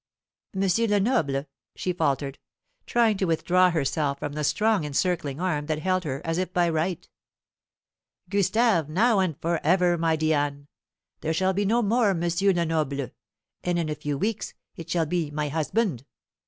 "M. 0.59 0.67
Lenoble," 0.89 1.45
she 1.75 1.93
faltered, 1.93 2.39
trying 2.87 3.17
to 3.17 3.25
withdraw 3.25 3.69
herself 3.69 4.17
from 4.17 4.33
the 4.33 4.43
strong 4.43 4.83
encircling 4.83 5.39
arm 5.39 5.67
that 5.67 5.77
held 5.77 6.05
her, 6.05 6.23
as 6.25 6.39
if 6.39 6.51
by 6.51 6.67
right. 6.69 7.07
"Gustave, 8.27 8.89
now 8.91 9.19
and 9.19 9.39
for 9.39 9.59
ever, 9.63 9.99
my 9.99 10.15
Diane! 10.15 10.67
There 11.19 11.33
shall 11.33 11.53
be 11.53 11.65
no 11.65 11.83
more 11.83 12.15
Monsieur 12.15 12.51
Lenoble. 12.51 13.11
And 13.63 13.77
in 13.77 13.89
a 13.89 13.93
few 13.93 14.17
weeks 14.17 14.55
it 14.75 14.89
shall 14.89 15.05
be 15.05 15.29
'my 15.29 15.49
husband.' 15.49 16.03